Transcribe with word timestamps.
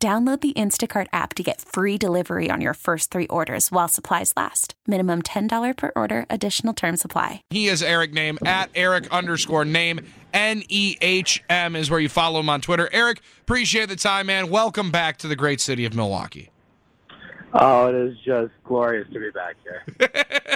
Download 0.00 0.40
the 0.40 0.52
Instacart 0.52 1.08
app 1.12 1.34
to 1.34 1.42
get 1.42 1.60
free 1.60 1.98
delivery 1.98 2.52
on 2.52 2.60
your 2.60 2.74
first 2.74 3.10
three 3.10 3.26
orders 3.26 3.72
while 3.72 3.88
supplies 3.88 4.32
last. 4.36 4.74
Minimum 4.86 5.22
$10 5.22 5.76
per 5.76 5.90
order, 5.96 6.24
additional 6.30 6.72
term 6.72 6.96
supply. 6.96 7.42
He 7.50 7.66
is 7.66 7.82
Eric 7.82 8.12
Nehm 8.12 8.38
at 8.46 8.70
Eric 8.76 9.12
underscore 9.12 9.64
name. 9.64 9.98
N 10.32 10.62
E 10.68 10.96
H 11.00 11.42
M 11.50 11.74
is 11.74 11.90
where 11.90 11.98
you 11.98 12.08
follow 12.08 12.38
him 12.38 12.48
on 12.48 12.60
Twitter. 12.60 12.88
Eric, 12.92 13.22
appreciate 13.40 13.88
the 13.88 13.96
time, 13.96 14.26
man. 14.26 14.50
Welcome 14.50 14.92
back 14.92 15.16
to 15.18 15.26
the 15.26 15.34
great 15.34 15.60
city 15.60 15.84
of 15.84 15.96
Milwaukee. 15.96 16.50
Oh, 17.54 17.88
it 17.88 17.94
is 17.94 18.16
just 18.24 18.52
glorious 18.64 19.08
to 19.12 19.18
be 19.18 19.30
back 19.30 19.56
here. 19.62 20.08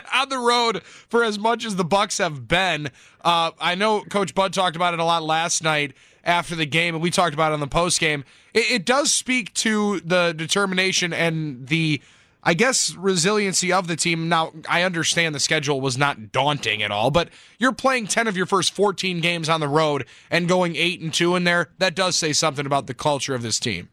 on 0.14 0.28
the 0.28 0.38
road 0.38 0.82
for 0.82 1.24
as 1.24 1.38
much 1.38 1.64
as 1.64 1.76
the 1.76 1.84
Bucks 1.84 2.18
have 2.18 2.46
been. 2.46 2.90
Uh, 3.24 3.52
I 3.60 3.74
know 3.74 4.02
Coach 4.02 4.34
Bud 4.34 4.52
talked 4.52 4.76
about 4.76 4.94
it 4.94 5.00
a 5.00 5.04
lot 5.04 5.22
last 5.22 5.62
night 5.62 5.94
after 6.24 6.54
the 6.54 6.66
game, 6.66 6.94
and 6.94 7.02
we 7.02 7.10
talked 7.10 7.34
about 7.34 7.52
it 7.52 7.54
on 7.54 7.60
the 7.60 7.66
post 7.66 8.00
game. 8.00 8.24
It, 8.54 8.70
it 8.70 8.84
does 8.84 9.12
speak 9.12 9.52
to 9.54 10.00
the 10.00 10.32
determination 10.32 11.12
and 11.12 11.66
the, 11.66 12.00
I 12.42 12.54
guess, 12.54 12.94
resiliency 12.94 13.72
of 13.72 13.88
the 13.88 13.96
team. 13.96 14.28
Now, 14.28 14.52
I 14.68 14.82
understand 14.82 15.34
the 15.34 15.40
schedule 15.40 15.80
was 15.80 15.98
not 15.98 16.30
daunting 16.30 16.82
at 16.82 16.90
all, 16.90 17.10
but 17.10 17.30
you're 17.58 17.72
playing 17.72 18.06
10 18.06 18.26
of 18.26 18.36
your 18.36 18.46
first 18.46 18.74
14 18.74 19.20
games 19.20 19.48
on 19.48 19.60
the 19.60 19.68
road 19.68 20.06
and 20.30 20.48
going 20.48 20.76
8 20.76 21.00
and 21.00 21.14
2 21.14 21.36
in 21.36 21.44
there. 21.44 21.70
That 21.78 21.94
does 21.94 22.16
say 22.16 22.32
something 22.32 22.66
about 22.66 22.86
the 22.86 22.94
culture 22.94 23.34
of 23.34 23.42
this 23.42 23.58
team. 23.58 23.88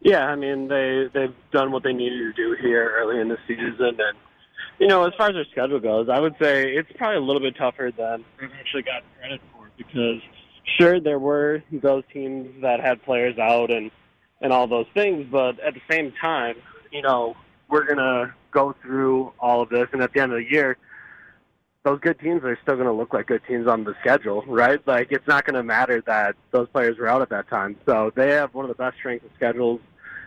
Yeah, 0.00 0.26
I 0.26 0.36
mean 0.36 0.68
they 0.68 1.06
they've 1.12 1.34
done 1.52 1.72
what 1.72 1.82
they 1.82 1.92
needed 1.92 2.18
to 2.18 2.32
do 2.32 2.56
here 2.60 2.92
early 2.98 3.20
in 3.20 3.28
the 3.28 3.38
season, 3.46 3.74
and 3.80 4.16
you 4.78 4.86
know 4.86 5.06
as 5.06 5.12
far 5.18 5.28
as 5.28 5.34
their 5.34 5.44
schedule 5.50 5.80
goes, 5.80 6.08
I 6.08 6.20
would 6.20 6.34
say 6.40 6.72
it's 6.74 6.90
probably 6.96 7.16
a 7.16 7.20
little 7.20 7.42
bit 7.42 7.56
tougher 7.56 7.90
than 7.96 8.24
they've 8.40 8.50
actually 8.58 8.82
gotten 8.82 9.08
credit 9.18 9.40
for 9.52 9.68
because 9.76 10.20
sure 10.78 11.00
there 11.00 11.18
were 11.18 11.62
those 11.72 12.04
teams 12.12 12.62
that 12.62 12.80
had 12.80 13.02
players 13.02 13.38
out 13.38 13.70
and 13.70 13.90
and 14.40 14.52
all 14.52 14.68
those 14.68 14.86
things, 14.94 15.26
but 15.30 15.58
at 15.60 15.74
the 15.74 15.80
same 15.90 16.12
time, 16.20 16.54
you 16.92 17.02
know, 17.02 17.36
we're 17.68 17.84
gonna 17.84 18.32
go 18.52 18.74
through 18.82 19.32
all 19.40 19.62
of 19.62 19.68
this, 19.68 19.88
and 19.92 20.00
at 20.00 20.12
the 20.12 20.20
end 20.20 20.32
of 20.32 20.38
the 20.38 20.50
year, 20.50 20.76
those 21.88 22.00
good 22.00 22.18
teams 22.20 22.42
are 22.44 22.58
still 22.62 22.76
gonna 22.76 22.92
look 22.92 23.14
like 23.14 23.26
good 23.26 23.42
teams 23.48 23.66
on 23.66 23.84
the 23.84 23.94
schedule, 24.00 24.44
right? 24.46 24.80
Like 24.86 25.08
it's 25.10 25.26
not 25.26 25.44
gonna 25.44 25.62
matter 25.62 26.02
that 26.06 26.36
those 26.50 26.68
players 26.68 26.98
were 26.98 27.08
out 27.08 27.22
at 27.22 27.30
that 27.30 27.48
time. 27.48 27.76
So 27.86 28.12
they 28.14 28.30
have 28.30 28.54
one 28.54 28.64
of 28.64 28.68
the 28.68 28.82
best 28.82 28.96
strength 28.98 29.24
of 29.24 29.30
schedules 29.36 29.80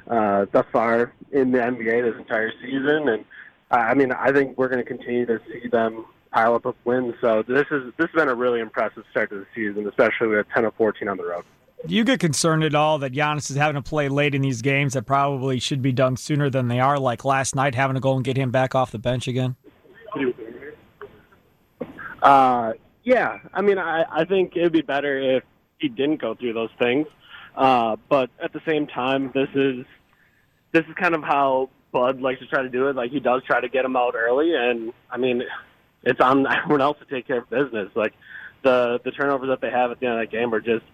uh, 0.08 0.46
thus 0.52 0.66
far 0.72 1.14
in 1.32 1.52
the 1.52 1.60
NBA 1.60 2.12
this 2.12 2.20
entire 2.20 2.52
season, 2.62 3.10
and 3.10 3.26
uh, 3.70 3.76
I 3.76 3.94
mean, 3.94 4.12
I 4.12 4.32
think 4.32 4.58
we're 4.58 4.68
going 4.68 4.84
to 4.84 4.88
continue 4.88 5.26
to 5.28 5.40
see 5.48 5.68
them 5.68 6.06
pile 6.32 6.56
up 6.56 6.66
of 6.66 6.76
wins. 6.84 7.14
So 7.22 7.44
this 7.48 7.66
is 7.72 7.94
this 7.98 8.08
has 8.08 8.16
been 8.16 8.28
a 8.28 8.36
really 8.36 8.60
impressive 8.60 9.04
start 9.12 9.30
to 9.30 9.40
the 9.40 9.46
season, 9.56 9.88
especially 9.88 10.28
with 10.28 10.48
10 10.54 10.66
of 10.66 10.74
14 10.76 11.08
on 11.08 11.18
the 11.18 11.26
road. 11.26 11.44
Do 11.86 11.96
you 11.96 12.04
get 12.04 12.20
concerned 12.20 12.64
at 12.64 12.76
all 12.76 13.00
that 13.00 13.12
Giannis 13.12 13.50
is 13.50 13.58
having 13.58 13.82
to 13.82 13.88
play 13.88 14.08
late 14.08 14.36
in 14.36 14.42
these 14.42 14.62
games 14.62 14.94
that 14.94 15.04
probably 15.04 15.60
should 15.60 15.82
be 15.82 15.92
done 15.92 16.16
sooner 16.16 16.50
than 16.50 16.68
they 16.68 16.80
are? 16.80 17.00
Like 17.00 17.26
last 17.26 17.56
night, 17.56 17.74
having 17.74 17.96
to 17.96 18.00
go 18.00 18.16
and 18.16 18.24
get 18.24 18.38
him 18.38 18.52
back 18.52 18.76
off 18.76 18.92
the 18.92 19.00
bench 19.00 19.28
again. 19.28 19.56
Uh, 22.22 22.74
yeah, 23.04 23.40
I 23.54 23.62
mean, 23.62 23.78
I, 23.80 24.06
I 24.10 24.26
think 24.26 24.56
it'd 24.56 24.72
be 24.72 24.82
better 24.82 25.38
if 25.38 25.44
he 25.80 25.90
didn't 25.90 26.22
go 26.22 26.36
through 26.36 26.54
those 26.54 26.70
things. 26.78 27.08
Uh, 27.56 27.98
but 28.10 28.30
at 28.42 28.54
the 28.54 28.62
same 28.66 28.88
time, 28.88 29.32
this 29.34 29.50
is 29.56 29.86
this 30.72 30.86
is 30.86 30.94
kind 30.96 31.14
of 31.16 31.24
how 31.24 31.70
Bud 31.92 32.22
likes 32.22 32.40
to 32.40 32.48
try 32.48 32.62
to 32.62 32.70
do 32.70 32.88
it. 32.88 32.96
Like 32.96 33.12
he 33.12 33.20
does 33.20 33.44
try 33.44 33.60
to 33.60 33.68
get 33.68 33.84
him 33.84 33.96
out 33.96 34.16
early, 34.16 34.56
and 34.56 34.94
I 35.10 35.18
mean, 35.18 35.44
it's 36.04 36.22
on 36.22 36.46
everyone 36.52 36.82
else 36.82 36.98
to 37.00 37.06
take 37.06 37.28
care 37.28 37.40
of 37.40 37.50
business. 37.50 37.90
Like 37.96 38.14
the 38.64 39.02
the 39.04 39.12
turnovers 39.12 39.50
that 39.50 39.60
they 39.62 39.72
have 39.72 39.92
at 39.92 40.00
the 40.00 40.06
end 40.06 40.20
of 40.20 40.22
that 40.22 40.32
game 40.32 40.54
are 40.54 40.62
just 40.62 40.86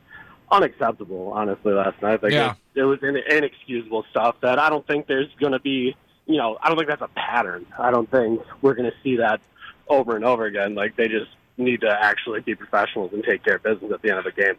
unacceptable. 0.51 1.31
Honestly, 1.33 1.73
last 1.73 2.01
night, 2.01 2.23
like 2.23 2.31
Yeah. 2.31 2.55
it, 2.75 2.79
it 2.81 2.83
was 2.85 2.99
in, 3.03 3.17
inexcusable 3.17 4.05
stuff 4.09 4.37
that 4.41 4.57
I 4.59 4.69
don't 4.69 4.85
think 4.87 5.07
there's 5.07 5.29
going 5.39 5.53
to 5.53 5.59
be. 5.59 5.95
You 6.25 6.35
know, 6.37 6.57
I 6.61 6.67
don't 6.67 6.77
think 6.77 6.89
that's 6.89 7.01
a 7.01 7.07
pattern. 7.09 7.65
I 7.79 7.89
don't 7.91 8.09
think 8.11 8.41
we're 8.61 8.73
going 8.73 8.89
to 8.89 8.97
see 9.01 9.17
that 9.17 9.39
over 9.89 10.15
and 10.15 10.25
over 10.25 10.45
again. 10.45 10.75
Like 10.75 10.95
they 10.95 11.07
just 11.07 11.31
need 11.57 11.81
to 11.81 11.89
actually 11.89 12.41
be 12.41 12.55
professionals 12.55 13.11
and 13.13 13.23
take 13.23 13.43
care 13.43 13.55
of 13.55 13.63
business 13.63 13.91
at 13.91 14.01
the 14.01 14.09
end 14.09 14.19
of 14.19 14.25
the 14.25 14.31
game. 14.31 14.55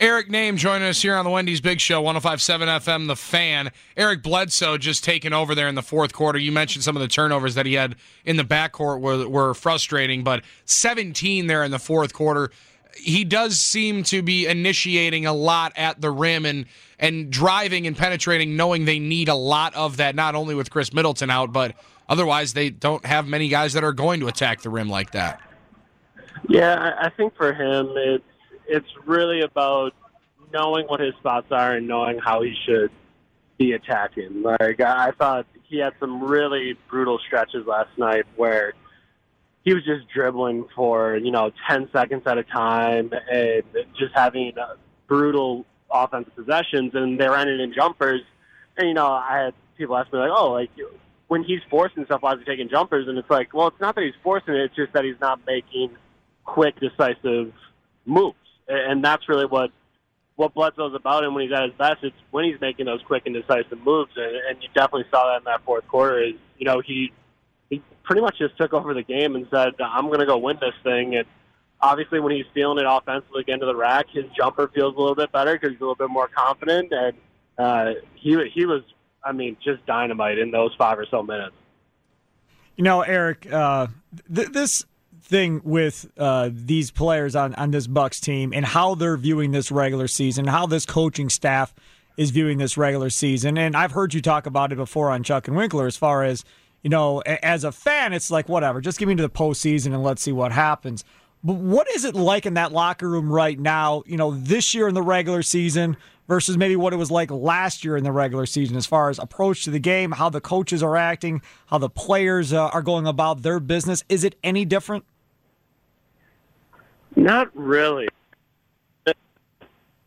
Eric 0.00 0.28
Nehm 0.28 0.56
joining 0.56 0.88
us 0.88 1.00
here 1.00 1.14
on 1.14 1.24
the 1.24 1.30
Wendy's 1.30 1.60
Big 1.60 1.80
Show, 1.80 2.02
1057 2.02 2.68
FM, 2.68 3.06
The 3.06 3.14
Fan. 3.14 3.70
Eric 3.96 4.24
Bledsoe 4.24 4.76
just 4.76 5.04
taking 5.04 5.32
over 5.32 5.54
there 5.54 5.68
in 5.68 5.76
the 5.76 5.82
fourth 5.82 6.12
quarter. 6.12 6.36
You 6.36 6.50
mentioned 6.50 6.82
some 6.82 6.96
of 6.96 7.00
the 7.00 7.06
turnovers 7.06 7.54
that 7.54 7.64
he 7.64 7.74
had 7.74 7.94
in 8.24 8.36
the 8.36 8.42
backcourt 8.42 9.00
were, 9.00 9.28
were 9.28 9.54
frustrating, 9.54 10.24
but 10.24 10.42
17 10.64 11.46
there 11.46 11.62
in 11.62 11.70
the 11.70 11.78
fourth 11.78 12.12
quarter. 12.12 12.50
He 12.96 13.24
does 13.24 13.60
seem 13.60 14.02
to 14.04 14.20
be 14.20 14.46
initiating 14.46 15.26
a 15.26 15.32
lot 15.32 15.72
at 15.76 16.00
the 16.00 16.10
rim 16.10 16.44
and, 16.44 16.66
and 16.98 17.30
driving 17.30 17.86
and 17.86 17.96
penetrating, 17.96 18.56
knowing 18.56 18.86
they 18.86 18.98
need 18.98 19.28
a 19.28 19.34
lot 19.36 19.76
of 19.76 19.98
that, 19.98 20.16
not 20.16 20.34
only 20.34 20.56
with 20.56 20.70
Khris 20.70 20.92
Middleton 20.92 21.30
out, 21.30 21.52
but 21.52 21.76
otherwise 22.08 22.52
they 22.52 22.70
don't 22.70 23.04
have 23.04 23.26
many 23.26 23.48
guys 23.48 23.72
that 23.74 23.84
are 23.84 23.92
going 23.92 24.20
to 24.20 24.28
attack 24.28 24.62
the 24.62 24.70
rim 24.70 24.88
like 24.88 25.12
that. 25.12 25.40
Yeah, 26.48 26.94
I, 26.98 27.10
think 27.10 27.36
for 27.36 27.52
him, 27.52 27.92
it's 27.96 28.24
it's 28.66 28.88
really 29.06 29.40
about 29.42 29.94
knowing 30.52 30.86
what 30.86 31.00
his 31.00 31.14
spots 31.16 31.46
are 31.50 31.72
and 31.72 31.86
knowing 31.88 32.18
how 32.18 32.42
he 32.42 32.54
should 32.66 32.90
be 33.58 33.72
attacking. 33.72 34.42
Like 34.42 34.80
I 34.80 35.12
thought 35.12 35.46
he 35.64 35.78
had 35.78 35.94
some 36.00 36.22
really 36.22 36.76
brutal 36.88 37.18
stretches 37.26 37.66
last 37.66 37.90
night 37.96 38.24
where 38.36 38.74
he 39.64 39.74
was 39.74 39.84
just 39.84 40.06
dribbling 40.12 40.66
for 40.74 41.16
you 41.16 41.30
know 41.30 41.50
ten 41.68 41.88
seconds 41.92 42.22
at 42.26 42.36
a 42.36 42.44
time 42.44 43.10
and 43.30 43.62
just 43.98 44.14
having 44.14 44.52
uh, 44.58 44.74
brutal 45.06 45.64
offensive 45.90 46.34
possessions, 46.34 46.94
and 46.94 47.18
they 47.18 47.28
were 47.28 47.36
ending 47.36 47.60
in 47.60 47.72
jumpers. 47.72 48.20
And 48.76 48.88
you 48.88 48.94
know, 48.94 49.06
I 49.06 49.44
had 49.44 49.54
people 49.78 49.96
ask 49.96 50.12
me 50.12 50.18
like, 50.18 50.32
"Oh, 50.34 50.52
like 50.52 50.70
when 51.28 51.42
he's 51.42 51.60
forcing 51.70 52.04
stuff, 52.04 52.22
why 52.22 52.32
is 52.32 52.38
he 52.40 52.44
taking 52.44 52.68
jumpers?" 52.68 53.08
And 53.08 53.18
it's 53.18 53.30
like, 53.30 53.54
well, 53.54 53.68
it's 53.68 53.80
not 53.80 53.94
that 53.94 54.04
he's 54.04 54.14
forcing 54.22 54.54
it; 54.54 54.60
it's 54.60 54.76
just 54.76 54.92
that 54.92 55.04
he's 55.04 55.20
not 55.20 55.40
making 55.46 55.90
quick, 56.44 56.78
decisive 56.80 57.52
moves, 58.04 58.36
and 58.68 59.04
that's 59.04 59.28
really 59.28 59.46
what 59.46 59.70
what 60.36 60.54
Bledsoe's 60.54 60.94
about. 60.94 61.24
And 61.24 61.34
when 61.34 61.44
he's 61.44 61.56
at 61.56 61.62
his 61.62 61.72
best, 61.74 62.02
it's 62.02 62.16
when 62.30 62.44
he's 62.44 62.60
making 62.60 62.86
those 62.86 63.00
quick 63.02 63.24
and 63.26 63.34
decisive 63.34 63.78
moves, 63.84 64.12
and, 64.16 64.36
and 64.48 64.62
you 64.62 64.68
definitely 64.74 65.06
saw 65.10 65.32
that 65.32 65.38
in 65.38 65.44
that 65.44 65.64
fourth 65.64 65.86
quarter. 65.88 66.22
Is 66.22 66.34
you 66.58 66.66
know 66.66 66.80
he 66.80 67.12
he 67.70 67.82
pretty 68.02 68.20
much 68.20 68.38
just 68.38 68.56
took 68.56 68.72
over 68.72 68.94
the 68.94 69.02
game 69.02 69.36
and 69.36 69.46
said, 69.50 69.74
"I'm 69.80 70.06
going 70.06 70.20
to 70.20 70.26
go 70.26 70.38
win 70.38 70.58
this 70.60 70.74
thing." 70.82 71.16
And 71.16 71.26
obviously, 71.80 72.20
when 72.20 72.32
he's 72.32 72.46
feeling 72.52 72.78
it 72.78 72.86
offensively 72.88 73.44
get 73.44 73.54
into 73.54 73.66
the 73.66 73.76
rack, 73.76 74.06
his 74.10 74.24
jumper 74.36 74.70
feels 74.74 74.94
a 74.96 74.98
little 74.98 75.14
bit 75.14 75.32
better 75.32 75.54
because 75.54 75.70
he's 75.72 75.80
a 75.80 75.84
little 75.84 75.94
bit 75.94 76.10
more 76.10 76.28
confident, 76.28 76.92
and 76.92 77.16
uh, 77.58 77.92
he 78.14 78.36
he 78.50 78.66
was, 78.66 78.82
I 79.24 79.32
mean, 79.32 79.56
just 79.62 79.84
dynamite 79.86 80.38
in 80.38 80.50
those 80.50 80.74
five 80.76 80.98
or 80.98 81.06
so 81.10 81.22
minutes. 81.22 81.54
You 82.76 82.84
know, 82.84 83.02
Eric, 83.02 83.50
uh, 83.50 83.86
th- 84.34 84.48
this 84.48 84.84
thing 85.22 85.62
with 85.64 86.10
uh, 86.18 86.50
these 86.52 86.90
players 86.90 87.34
on, 87.34 87.54
on 87.54 87.70
this 87.70 87.86
Bucks 87.86 88.20
team 88.20 88.52
and 88.52 88.64
how 88.64 88.94
they're 88.94 89.16
viewing 89.16 89.52
this 89.52 89.70
regular 89.70 90.06
season, 90.08 90.46
how 90.46 90.66
this 90.66 90.84
coaching 90.84 91.30
staff 91.30 91.74
is 92.16 92.30
viewing 92.30 92.58
this 92.58 92.76
regular 92.76 93.10
season. 93.10 93.56
And 93.56 93.76
I've 93.76 93.92
heard 93.92 94.12
you 94.12 94.20
talk 94.20 94.46
about 94.46 94.72
it 94.72 94.76
before 94.76 95.10
on 95.10 95.22
Chuck 95.22 95.48
and 95.48 95.56
Winkler 95.56 95.86
as 95.86 95.96
far 95.96 96.24
as, 96.24 96.44
you 96.82 96.90
know, 96.90 97.20
as 97.20 97.64
a 97.64 97.72
fan, 97.72 98.12
it's 98.12 98.30
like, 98.30 98.48
whatever, 98.48 98.80
just 98.80 98.98
give 98.98 99.08
me 99.08 99.14
to 99.14 99.22
the 99.22 99.30
postseason 99.30 99.86
and 99.86 100.02
let's 100.02 100.22
see 100.22 100.32
what 100.32 100.52
happens. 100.52 101.04
But 101.44 101.56
what 101.56 101.86
is 101.94 102.06
it 102.06 102.14
like 102.14 102.46
in 102.46 102.54
that 102.54 102.72
locker 102.72 103.08
room 103.08 103.30
right 103.30 103.58
now, 103.58 104.02
you 104.06 104.16
know, 104.16 104.30
this 104.30 104.74
year 104.74 104.88
in 104.88 104.94
the 104.94 105.02
regular 105.02 105.42
season 105.42 105.98
versus 106.26 106.56
maybe 106.56 106.74
what 106.74 106.94
it 106.94 106.96
was 106.96 107.10
like 107.10 107.30
last 107.30 107.84
year 107.84 107.98
in 107.98 108.04
the 108.04 108.12
regular 108.12 108.46
season 108.46 108.78
as 108.78 108.86
far 108.86 109.10
as 109.10 109.18
approach 109.18 109.64
to 109.64 109.70
the 109.70 109.78
game, 109.78 110.12
how 110.12 110.30
the 110.30 110.40
coaches 110.40 110.82
are 110.82 110.96
acting, 110.96 111.42
how 111.66 111.76
the 111.76 111.90
players 111.90 112.54
uh, 112.54 112.68
are 112.68 112.80
going 112.80 113.06
about 113.06 113.42
their 113.42 113.60
business? 113.60 114.02
Is 114.08 114.24
it 114.24 114.36
any 114.42 114.64
different? 114.64 115.04
Not 117.14 117.54
really. 117.54 118.08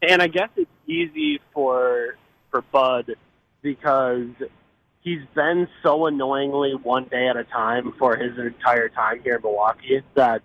And 0.02 0.22
I 0.22 0.28
guess 0.28 0.50
it's 0.56 0.70
easy 0.88 1.40
for 1.54 2.18
for 2.50 2.62
Bud 2.72 3.16
because 3.62 4.28
he's 5.02 5.22
been 5.36 5.68
so 5.84 6.08
annoyingly 6.08 6.74
one 6.76 7.06
day 7.06 7.28
at 7.28 7.38
a 7.38 7.44
time 7.44 7.94
for 8.00 8.16
his 8.16 8.38
entire 8.38 8.90
time 8.90 9.22
here 9.24 9.36
in 9.36 9.42
Milwaukee 9.42 10.02
that 10.16 10.42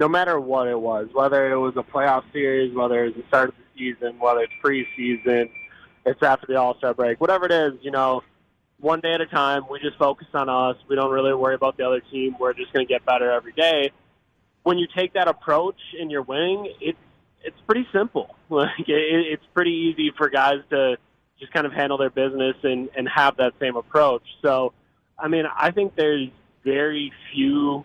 no 0.00 0.08
matter 0.08 0.40
what 0.40 0.66
it 0.66 0.80
was, 0.80 1.08
whether 1.12 1.52
it 1.52 1.58
was 1.58 1.74
a 1.76 1.82
playoff 1.82 2.24
series, 2.32 2.74
whether 2.74 3.04
it 3.04 3.08
was 3.08 3.22
the 3.22 3.28
start 3.28 3.50
of 3.50 3.54
the 3.54 3.78
season, 3.78 4.18
whether 4.18 4.40
it's 4.40 4.52
preseason, 4.64 5.50
it's 6.06 6.22
after 6.22 6.46
the 6.46 6.56
All 6.56 6.74
Star 6.78 6.94
break. 6.94 7.20
Whatever 7.20 7.44
it 7.44 7.52
is, 7.52 7.74
you 7.82 7.90
know, 7.90 8.22
one 8.80 9.00
day 9.00 9.12
at 9.12 9.20
a 9.20 9.26
time. 9.26 9.64
We 9.70 9.78
just 9.78 9.98
focus 9.98 10.26
on 10.32 10.48
us. 10.48 10.76
We 10.88 10.96
don't 10.96 11.10
really 11.10 11.34
worry 11.34 11.54
about 11.54 11.76
the 11.76 11.86
other 11.86 12.00
team. 12.00 12.34
We're 12.40 12.54
just 12.54 12.72
going 12.72 12.86
to 12.86 12.90
get 12.90 13.04
better 13.04 13.30
every 13.30 13.52
day. 13.52 13.90
When 14.62 14.78
you 14.78 14.86
take 14.94 15.12
that 15.12 15.28
approach 15.28 15.78
and 15.98 16.10
you're 16.10 16.22
winning, 16.22 16.72
it's 16.80 16.98
it's 17.42 17.60
pretty 17.66 17.86
simple. 17.92 18.34
Like 18.50 18.80
it, 18.80 18.88
it's 18.88 19.44
pretty 19.54 19.70
easy 19.70 20.10
for 20.18 20.28
guys 20.28 20.56
to 20.70 20.96
just 21.38 21.52
kind 21.52 21.66
of 21.66 21.72
handle 21.72 21.98
their 21.98 22.10
business 22.10 22.56
and 22.64 22.88
and 22.96 23.08
have 23.08 23.36
that 23.36 23.52
same 23.60 23.76
approach. 23.76 24.24
So, 24.42 24.72
I 25.16 25.28
mean, 25.28 25.44
I 25.46 25.70
think 25.70 25.94
there's 25.94 26.30
very 26.64 27.12
few 27.32 27.84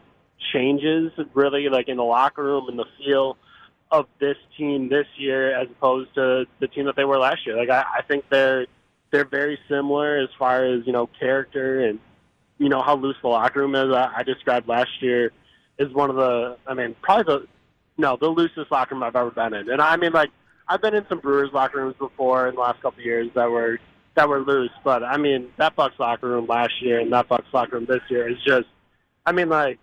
changes 0.53 1.11
really 1.33 1.69
like 1.69 1.87
in 1.87 1.97
the 1.97 2.03
locker 2.03 2.43
room 2.43 2.67
and 2.69 2.77
the 2.77 2.85
feel 2.97 3.37
of 3.91 4.07
this 4.19 4.37
team 4.57 4.89
this 4.89 5.07
year 5.17 5.55
as 5.55 5.67
opposed 5.69 6.13
to 6.15 6.45
the 6.59 6.67
team 6.67 6.85
that 6.85 6.95
they 6.95 7.05
were 7.05 7.17
last 7.17 7.45
year. 7.45 7.55
Like 7.55 7.69
I, 7.69 7.85
I 7.99 8.01
think 8.01 8.25
they're 8.29 8.67
they're 9.11 9.25
very 9.25 9.57
similar 9.69 10.17
as 10.17 10.29
far 10.37 10.65
as 10.65 10.85
you 10.85 10.91
know 10.91 11.07
character 11.19 11.85
and 11.85 11.99
you 12.57 12.69
know 12.69 12.81
how 12.81 12.95
loose 12.95 13.17
the 13.21 13.27
locker 13.27 13.59
room 13.61 13.75
is. 13.75 13.93
I, 13.93 14.11
I 14.17 14.23
described 14.23 14.67
last 14.67 15.01
year 15.01 15.31
is 15.77 15.91
one 15.93 16.09
of 16.09 16.15
the 16.15 16.57
I 16.67 16.73
mean 16.73 16.95
probably 17.01 17.23
the 17.23 17.47
no 17.97 18.17
the 18.19 18.27
loosest 18.27 18.71
locker 18.71 18.95
room 18.95 19.03
I've 19.03 19.15
ever 19.15 19.31
been 19.31 19.53
in. 19.53 19.69
And 19.69 19.81
I 19.81 19.95
mean 19.97 20.11
like 20.11 20.31
I've 20.67 20.81
been 20.81 20.95
in 20.95 21.05
some 21.07 21.19
Brewers 21.19 21.51
locker 21.53 21.77
rooms 21.77 21.95
before 21.99 22.47
in 22.47 22.55
the 22.55 22.61
last 22.61 22.81
couple 22.81 22.99
of 22.99 23.05
years 23.05 23.29
that 23.35 23.49
were 23.49 23.79
that 24.15 24.27
were 24.27 24.39
loose, 24.39 24.71
but 24.83 25.03
I 25.03 25.17
mean 25.17 25.51
that 25.57 25.75
Bucks 25.75 25.95
locker 25.99 26.27
room 26.27 26.47
last 26.47 26.81
year 26.81 26.99
and 26.99 27.13
that 27.13 27.27
Bucks 27.27 27.47
locker 27.53 27.75
room 27.75 27.85
this 27.85 28.01
year 28.09 28.27
is 28.27 28.37
just 28.45 28.67
I 29.25 29.31
mean 29.31 29.49
like 29.49 29.79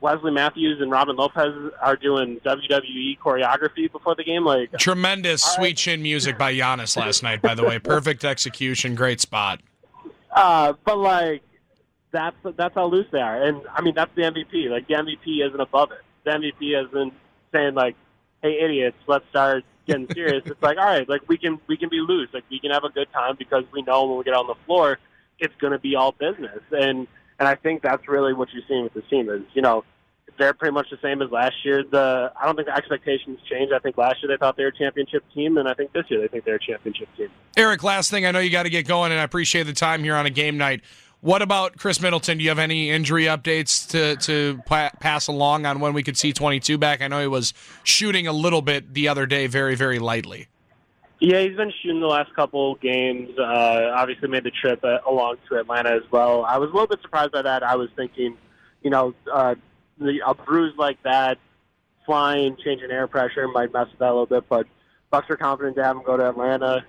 Wesley 0.00 0.30
Matthews 0.30 0.80
and 0.80 0.90
Robin 0.90 1.16
Lopez 1.16 1.72
are 1.80 1.96
doing 1.96 2.40
WWE 2.44 3.18
choreography 3.18 3.90
before 3.90 4.14
the 4.14 4.24
game. 4.24 4.44
Like 4.44 4.72
tremendous 4.78 5.42
sweet 5.42 5.64
right. 5.64 5.76
chin 5.76 6.02
music 6.02 6.38
by 6.38 6.54
Giannis 6.54 6.96
last 6.96 7.22
night. 7.22 7.42
By 7.42 7.54
the 7.54 7.64
way, 7.64 7.78
perfect 7.80 8.24
execution, 8.24 8.94
great 8.94 9.20
spot. 9.20 9.60
Uh, 10.32 10.74
but 10.84 10.98
like 10.98 11.42
that's 12.10 12.36
that's 12.56 12.74
how 12.74 12.86
loose 12.86 13.06
they 13.12 13.20
are, 13.20 13.42
and 13.42 13.62
I 13.72 13.82
mean 13.82 13.94
that's 13.94 14.14
the 14.14 14.22
MVP. 14.22 14.70
Like 14.70 14.86
the 14.86 14.94
MVP 14.94 15.46
isn't 15.46 15.60
above 15.60 15.90
it. 15.92 16.00
The 16.24 16.30
MVP 16.30 16.86
isn't 16.86 17.12
saying 17.52 17.74
like, 17.74 17.96
"Hey 18.42 18.60
idiots, 18.60 18.96
let's 19.06 19.28
start 19.30 19.64
getting 19.86 20.06
serious." 20.12 20.42
it's 20.46 20.62
like, 20.62 20.78
all 20.78 20.84
right, 20.84 21.08
like 21.08 21.22
we 21.28 21.36
can 21.36 21.58
we 21.66 21.76
can 21.76 21.88
be 21.88 22.00
loose, 22.00 22.28
like 22.32 22.44
we 22.50 22.60
can 22.60 22.70
have 22.70 22.84
a 22.84 22.90
good 22.90 23.08
time 23.12 23.36
because 23.38 23.64
we 23.72 23.82
know 23.82 24.06
when 24.06 24.18
we 24.18 24.24
get 24.24 24.34
on 24.34 24.46
the 24.46 24.54
floor, 24.66 24.98
it's 25.38 25.54
going 25.56 25.72
to 25.72 25.78
be 25.78 25.96
all 25.96 26.12
business 26.12 26.60
and 26.70 27.06
and 27.42 27.48
I 27.48 27.56
think 27.56 27.82
that's 27.82 28.06
really 28.06 28.32
what 28.32 28.50
you're 28.52 28.62
seeing 28.68 28.84
with 28.84 28.94
the 28.94 29.02
team 29.02 29.28
is, 29.28 29.42
you 29.52 29.62
know, 29.62 29.82
they're 30.38 30.54
pretty 30.54 30.72
much 30.72 30.86
the 30.90 30.98
same 31.02 31.20
as 31.22 31.30
last 31.32 31.56
year. 31.64 31.82
The 31.82 32.32
I 32.40 32.46
don't 32.46 32.54
think 32.54 32.68
the 32.68 32.76
expectations 32.76 33.40
changed. 33.50 33.72
I 33.74 33.80
think 33.80 33.98
last 33.98 34.22
year 34.22 34.28
they 34.32 34.38
thought 34.38 34.56
they 34.56 34.62
were 34.62 34.68
a 34.68 34.78
championship 34.78 35.24
team, 35.34 35.58
and 35.58 35.68
I 35.68 35.74
think 35.74 35.92
this 35.92 36.04
year 36.08 36.20
they 36.20 36.28
think 36.28 36.44
they're 36.44 36.54
a 36.54 36.60
championship 36.60 37.08
team. 37.16 37.30
Eric, 37.56 37.82
last 37.82 38.12
thing 38.12 38.24
I 38.26 38.30
know 38.30 38.38
you 38.38 38.48
got 38.48 38.62
to 38.62 38.70
get 38.70 38.86
going, 38.86 39.10
and 39.10 39.20
I 39.20 39.24
appreciate 39.24 39.64
the 39.64 39.72
time 39.72 40.04
here 40.04 40.14
on 40.14 40.24
a 40.24 40.30
game 40.30 40.56
night. 40.56 40.82
What 41.20 41.42
about 41.42 41.78
Khris 41.78 42.00
Middleton? 42.00 42.38
Do 42.38 42.44
you 42.44 42.50
have 42.50 42.60
any 42.60 42.90
injury 42.90 43.24
updates 43.24 43.88
to 43.90 44.14
to 44.24 44.62
pa- 44.64 44.92
pass 45.00 45.26
along 45.26 45.66
on 45.66 45.80
when 45.80 45.94
we 45.94 46.04
could 46.04 46.16
see 46.16 46.32
22 46.32 46.78
back? 46.78 47.02
I 47.02 47.08
know 47.08 47.20
he 47.20 47.26
was 47.26 47.52
shooting 47.82 48.28
a 48.28 48.32
little 48.32 48.62
bit 48.62 48.94
the 48.94 49.08
other 49.08 49.26
day, 49.26 49.48
very 49.48 49.74
very 49.74 49.98
lightly. 49.98 50.46
Yeah, 51.24 51.40
he's 51.42 51.56
been 51.56 51.72
shooting 51.80 52.00
the 52.00 52.08
last 52.08 52.34
couple 52.34 52.74
games. 52.74 53.30
Uh, 53.38 53.92
obviously, 53.94 54.26
made 54.26 54.42
the 54.42 54.50
trip 54.50 54.82
uh, 54.82 54.98
along 55.08 55.36
to 55.48 55.56
Atlanta 55.56 55.90
as 55.90 56.02
well. 56.10 56.44
I 56.44 56.58
was 56.58 56.68
a 56.70 56.72
little 56.72 56.88
bit 56.88 57.00
surprised 57.00 57.30
by 57.30 57.42
that. 57.42 57.62
I 57.62 57.76
was 57.76 57.90
thinking, 57.94 58.36
you 58.82 58.90
know, 58.90 59.14
uh, 59.32 59.54
the, 60.00 60.18
a 60.26 60.34
bruise 60.34 60.74
like 60.76 61.00
that, 61.04 61.38
flying, 62.06 62.56
changing 62.64 62.90
air 62.90 63.06
pressure 63.06 63.46
might 63.46 63.72
mess 63.72 63.86
with 63.88 64.00
that 64.00 64.06
a 64.06 64.14
little 64.14 64.26
bit. 64.26 64.48
But 64.48 64.66
Bucks 65.12 65.30
are 65.30 65.36
confident 65.36 65.76
to 65.76 65.84
have 65.84 65.94
him 65.94 66.02
go 66.04 66.16
to 66.16 66.28
Atlanta, 66.28 66.84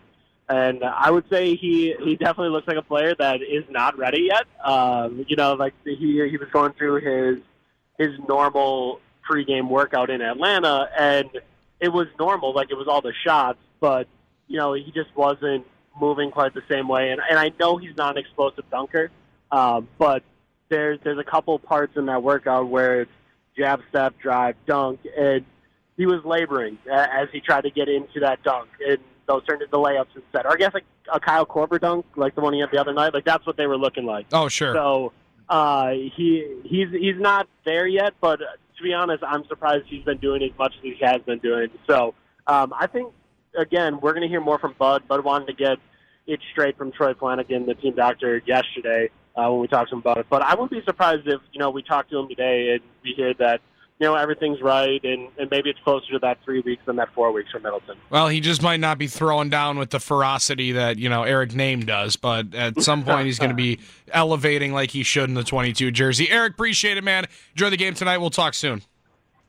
and 0.50 0.84
I 0.84 1.12
would 1.12 1.26
say 1.30 1.56
he 1.56 1.94
he 2.04 2.16
definitely 2.16 2.50
looks 2.50 2.68
like 2.68 2.78
a 2.78 2.82
player 2.82 3.14
that 3.20 3.44
is 3.44 3.66
not 3.70 4.00
ready 4.00 4.30
yet. 4.32 4.48
Um, 4.66 5.26
you 5.28 5.36
know, 5.36 5.54
like 5.54 5.76
he 5.84 6.28
he 6.28 6.38
was 6.38 6.50
going 6.52 6.74
through 6.74 7.02
his 7.02 7.44
his 8.00 8.20
normal 8.28 9.00
pregame 9.30 9.70
workout 9.70 10.10
in 10.10 10.24
Atlanta, 10.24 10.90
and 10.98 11.30
it 11.80 11.90
was 11.90 12.08
normal, 12.18 12.52
like 12.52 12.72
it 12.72 12.76
was 12.76 12.88
all 12.88 13.02
the 13.02 13.14
shots, 13.24 13.60
but 13.80 14.08
you 14.48 14.58
know, 14.58 14.74
he 14.74 14.92
just 14.94 15.16
wasn't 15.16 15.66
moving 16.00 16.32
quite 16.32 16.54
the 16.54 16.64
same 16.70 16.88
way. 16.88 17.12
And, 17.12 17.22
and 17.30 17.40
I 17.40 17.52
know 17.60 17.78
he's 17.78 17.96
not 17.96 18.18
an 18.18 18.24
explosive 18.24 18.70
dunker, 18.70 19.12
um, 19.52 19.88
but 19.98 20.24
there's 20.70 21.00
there's 21.04 21.20
a 21.20 21.24
couple 21.24 21.58
parts 21.60 21.96
in 21.96 22.08
that 22.08 22.24
workout 22.24 22.68
where 22.68 23.02
it's 23.02 23.12
jab, 23.58 23.82
step, 23.90 24.18
drive, 24.20 24.56
dunk, 24.66 25.00
and 25.18 25.46
he 25.98 26.06
was 26.06 26.24
laboring 26.26 26.78
as 26.92 27.28
he 27.32 27.40
tried 27.40 27.62
to 27.62 27.70
get 27.70 27.88
into 27.88 28.20
that 28.22 28.42
dunk, 28.44 28.70
and 28.88 28.98
those 29.28 29.44
turned 29.46 29.62
into 29.62 29.76
layups 29.76 30.16
instead. 30.16 30.46
Or 30.46 30.54
I 30.54 30.56
guess 30.56 30.74
like 30.74 30.86
a 31.12 31.20
Kyle 31.20 31.46
Korver 31.46 31.80
dunk, 31.80 32.06
like 32.16 32.36
the 32.36 32.42
one 32.42 32.54
he 32.54 32.60
had 32.60 32.72
the 32.72 32.80
other 32.80 32.94
night. 32.94 33.14
Like 33.14 33.26
that's 33.26 33.46
what 33.46 33.58
they 33.58 33.68
were 33.68 33.78
looking 33.78 34.06
like. 34.06 34.26
Oh, 34.34 34.48
sure. 34.48 34.74
So 34.74 35.14
uh, 35.50 35.90
he 35.90 36.62
he's 36.64 36.90
he's 36.90 37.20
not 37.20 37.48
there 37.66 37.88
yet, 37.88 38.14
but 38.20 38.40
to 38.40 38.84
be 38.84 38.94
honest, 38.94 39.24
I'm 39.24 39.46
surprised 39.46 39.86
he's 39.88 40.04
been 40.04 40.18
doing 40.18 40.42
as 40.44 40.58
much 40.58 40.74
as 40.78 40.82
he 40.82 40.98
has 41.02 41.22
been 41.22 41.40
doing. 41.40 41.70
So 41.88 42.16
um, 42.48 42.74
I 42.78 42.88
think 42.88 43.14
again, 43.58 44.00
we're 44.02 44.14
going 44.14 44.24
to 44.24 44.28
hear 44.28 44.42
more 44.42 44.60
from 44.60 44.76
Bud. 44.78 45.08
Bud 45.08 45.24
wanted 45.24 45.48
to 45.48 45.54
get 45.54 45.78
it 46.28 46.40
straight 46.52 46.78
from 46.78 46.92
Troy 46.92 47.14
Flanagan, 47.14 47.66
the 47.66 47.76
team 47.76 47.96
doctor, 47.96 48.42
yesterday 48.46 49.10
uh, 49.36 49.50
when 49.50 49.62
we 49.62 49.68
talked 49.68 49.90
to 49.90 49.96
him 49.96 50.00
about 50.00 50.18
it. 50.18 50.28
But 50.30 50.42
I 50.42 50.54
wouldn't 50.54 50.72
be 50.72 50.82
surprised 50.86 51.28
if 51.28 51.42
you 51.52 51.60
know 51.60 51.70
we 51.70 51.84
talk 51.84 52.10
to 52.10 52.20
him 52.20 52.28
today 52.28 52.72
and 52.74 52.82
we 53.04 53.14
hear 53.16 53.34
that 53.36 53.62
you 54.00 54.08
know 54.08 54.16
everything's 54.16 54.62
right 54.62 55.04
and, 55.04 55.30
and 55.38 55.50
maybe 55.50 55.70
it's 55.70 55.80
closer 55.84 56.12
to 56.14 56.20
that 56.20 56.38
three 56.44 56.62
weeks 56.62 56.84
than 56.86 56.96
that 56.98 57.14
four 57.14 57.32
weeks 57.32 57.52
for 57.52 57.60
Middleton. 57.60 57.98
Well, 58.10 58.28
he 58.28 58.40
just 58.40 58.62
might 58.62 58.80
not 58.80 58.98
be 58.98 59.08
throwing 59.08 59.50
down 59.50 59.78
with 59.78 59.90
the 59.90 60.00
ferocity 60.00 60.74
that 60.74 60.98
you 60.98 61.10
know 61.10 61.24
Eric 61.24 61.52
Nehm 61.52 61.86
does, 61.86 62.16
but 62.16 62.54
at 62.54 62.82
some 62.82 63.04
point 63.04 63.26
he's 63.26 63.40
going 63.40 63.52
to 63.52 63.56
be 63.56 63.80
elevating 64.12 64.74
like 64.74 64.92
he 64.92 65.04
should 65.04 65.30
in 65.30 65.36
the 65.36 65.44
22 65.44 65.92
jersey. 65.92 66.30
Eric, 66.30 66.54
appreciate 66.54 66.98
it, 66.98 67.04
man. 67.04 67.26
Enjoy 67.52 67.70
the 67.70 67.78
game 67.78 67.94
tonight. 67.94 68.18
We'll 68.20 68.30
talk 68.30 68.54
soon. 68.54 68.82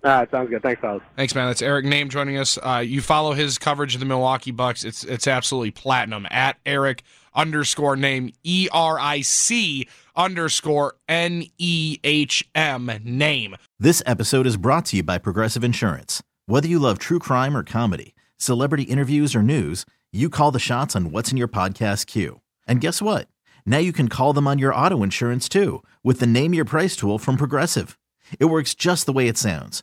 All 0.05 0.11
right, 0.11 0.31
sounds 0.31 0.51
good. 0.51 0.63
Thanks, 0.63 0.83
fellas. 0.83 1.03
Thanks, 1.17 1.35
man. 1.35 1.47
That's 1.47 1.63
Eric 1.63 1.87
Nehm 1.87 2.11
joining 2.11 2.37
us. 2.37 2.59
Uh, 2.59 2.83
you 2.87 3.01
follow 3.01 3.33
his 3.33 3.57
coverage 3.57 3.95
of 3.95 4.01
the 4.01 4.07
Milwaukee 4.07 4.51
Bucks. 4.51 4.85
It's 4.85 5.03
it's 5.03 5.27
absolutely 5.27 5.71
platinum. 5.71 6.27
At 6.31 6.59
Eric 6.67 7.03
underscore 7.35 7.97
name 7.97 8.31
E 8.43 8.69
R 8.71 8.99
I 9.01 9.23
C 9.23 9.89
underscore 10.15 10.97
N 11.09 11.45
E 11.57 12.01
H 12.05 12.47
M 12.55 12.91
name. 13.03 13.57
This 13.81 14.03
episode 14.05 14.47
is 14.47 14.59
brought 14.59 14.85
to 14.87 14.99
you 14.99 15.03
by 15.03 15.17
Progressive 15.17 15.65
Insurance. 15.65 16.23
Whether 16.45 16.69
you 16.69 16.79
love 16.79 16.99
true 16.99 17.19
crime 17.19 17.57
or 17.57 17.65
comedy, 17.65 18.15
celebrity 18.37 18.83
interviews 18.83 19.35
or 19.35 19.43
news, 19.43 19.87
you 20.13 20.29
call 20.29 20.51
the 20.51 20.59
shots 20.59 20.95
on 20.95 21.13
what's 21.13 21.33
in 21.33 21.39
your 21.39 21.49
podcast 21.49 22.05
queue. 22.05 22.43
And 22.69 22.83
guess 22.83 23.01
what? 23.01 23.29
Now 23.65 23.79
you 23.79 23.95
can 23.95 24.09
call 24.09 24.35
them 24.35 24.47
on 24.47 24.59
your 24.59 24.75
auto 24.75 25.03
insurance 25.03 25.49
too 25.49 25.83
with 26.03 26.21
the 26.21 26.27
Name 26.27 26.53
Your 26.53 26.67
Price 26.67 26.95
tool 26.95 27.19
from 27.19 27.39
Progressive. 27.39 27.99
It 28.39 28.47
works 28.47 28.75
just 28.75 29.07
the 29.07 29.13
way 29.13 29.29
it 29.29 29.39
sounds 29.39 29.83